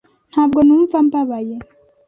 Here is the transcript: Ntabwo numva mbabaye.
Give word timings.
Ntabwo 0.31 0.59
numva 0.67 0.97
mbabaye. 1.07 1.55